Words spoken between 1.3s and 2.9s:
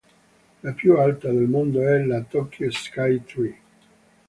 mondo è la Tokyo